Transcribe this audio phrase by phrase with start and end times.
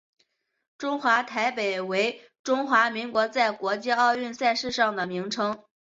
[0.79, 5.63] 中华台北为中华民国在国际奥运赛事的名称。